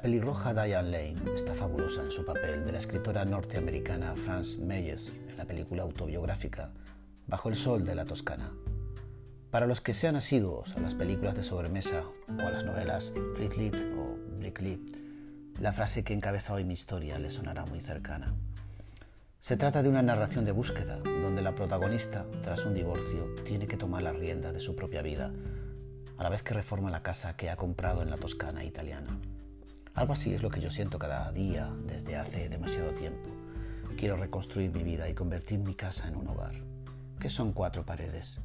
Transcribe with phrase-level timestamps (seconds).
[0.00, 5.36] pelirroja Diane Lane está fabulosa en su papel de la escritora norteamericana Frances Meyers en
[5.36, 6.70] la película autobiográfica
[7.26, 8.52] Bajo el sol de la Toscana.
[9.50, 13.74] Para los que sean asiduos a las películas de sobremesa o a las novelas Fleetlit
[13.74, 14.80] o Bricklit,
[15.60, 18.34] la frase que encabeza hoy mi historia le sonará muy cercana.
[19.40, 23.76] Se trata de una narración de búsqueda, donde la protagonista, tras un divorcio, tiene que
[23.76, 25.32] tomar la rienda de su propia vida,
[26.16, 29.18] a la vez que reforma la casa que ha comprado en la Toscana italiana.
[29.94, 33.28] Algo así es lo que yo siento cada día desde hace demasiado tiempo.
[33.98, 36.54] Quiero reconstruir mi vida y convertir mi casa en un hogar.
[37.20, 38.40] ¿Qué son cuatro paredes?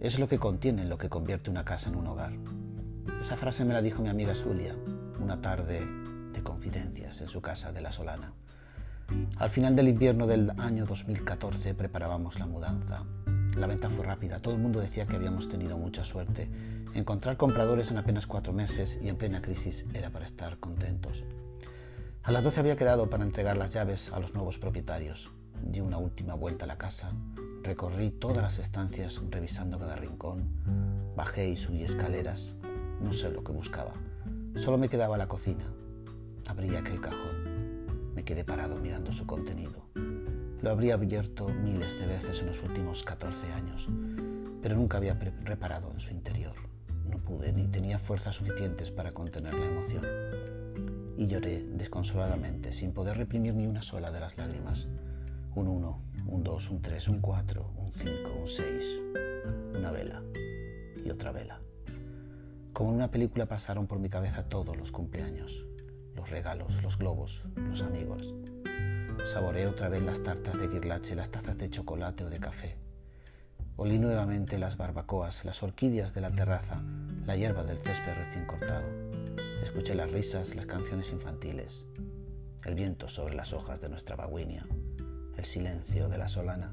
[0.00, 2.32] Es lo que contiene lo que convierte una casa en un hogar.
[3.20, 4.74] Esa frase me la dijo mi amiga Zulia
[5.20, 5.86] una tarde
[6.32, 8.32] de confidencias en su casa de La Solana.
[9.36, 13.04] Al final del invierno del año 2014 preparábamos la mudanza.
[13.56, 16.48] La venta fue rápida, todo el mundo decía que habíamos tenido mucha suerte.
[16.94, 21.24] Encontrar compradores en apenas cuatro meses y en plena crisis era para estar contentos.
[22.22, 25.30] A las 12 había quedado para entregar las llaves a los nuevos propietarios.
[25.62, 27.12] Di una última vuelta a la casa,
[27.62, 30.48] recorrí todas las estancias revisando cada rincón,
[31.14, 32.54] bajé y subí escaleras,
[33.00, 33.92] no sé lo que buscaba.
[34.56, 35.64] Solo me quedaba la cocina.
[36.46, 38.14] Abrí aquel cajón.
[38.14, 39.82] Me quedé parado mirando su contenido.
[40.62, 43.88] Lo habría abierto miles de veces en los últimos 14 años,
[44.62, 46.54] pero nunca había reparado en su interior.
[47.10, 50.04] No pude ni tenía fuerzas suficientes para contener la emoción.
[51.18, 54.86] Y lloré desconsoladamente, sin poder reprimir ni una sola de las lágrimas
[55.56, 59.00] un 1, un 2, un 3, un 4, un 5, un 6,
[59.74, 60.22] una vela
[61.04, 61.60] y otra vela.
[62.72, 65.66] Como en una película pasaron por mi cabeza todos los cumpleaños,
[66.14, 68.32] los regalos, los globos, los amigos.
[69.30, 72.76] Saboreé otra vez las tartas de guirlache, las tazas de chocolate o de café.
[73.76, 76.82] Olí nuevamente las barbacoas, las orquídeas de la terraza,
[77.26, 78.86] la hierba del césped recién cortado.
[79.62, 81.84] Escuché las risas, las canciones infantiles,
[82.64, 84.66] el viento sobre las hojas de nuestra baguinia
[85.36, 86.72] el silencio de la solana.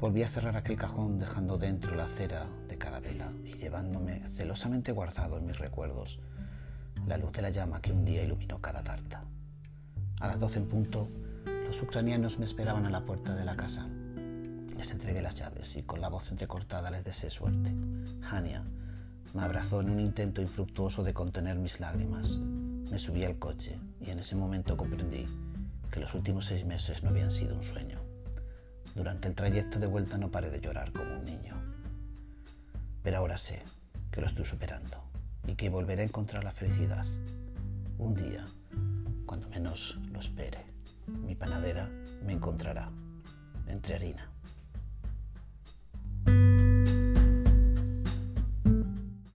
[0.00, 4.92] Volví a cerrar aquel cajón dejando dentro la cera de cada vela y llevándome celosamente
[4.92, 6.18] guardado en mis recuerdos
[7.06, 9.24] la luz de la llama que un día iluminó cada tarta.
[10.20, 11.08] A las doce en punto,
[11.70, 13.86] los ucranianos me esperaban a la puerta de la casa.
[14.76, 17.72] Les entregué las llaves y con la voz entrecortada les deseé suerte.
[18.28, 18.64] Hania
[19.34, 22.38] me abrazó en un intento infructuoso de contener mis lágrimas.
[22.38, 25.26] Me subí al coche y en ese momento comprendí
[25.92, 28.00] que los últimos seis meses no habían sido un sueño.
[28.96, 31.54] Durante el trayecto de vuelta no paré de llorar como un niño.
[33.04, 33.62] Pero ahora sé
[34.10, 35.04] que lo estoy superando
[35.46, 37.06] y que volveré a encontrar la felicidad.
[37.96, 38.44] Un día,
[39.30, 40.58] cuando menos lo espere,
[41.06, 41.88] mi panadera
[42.24, 42.90] me encontrará
[43.68, 44.28] entre harina.